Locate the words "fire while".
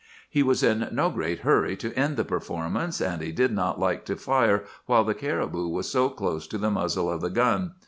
4.15-5.03